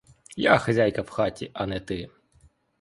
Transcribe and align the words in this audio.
Я 0.43 0.57
хазяйка 0.57 1.01
в 1.03 1.09
хаті, 1.09 1.51
а 1.53 1.65
не 1.65 1.79
ти. 1.79 2.09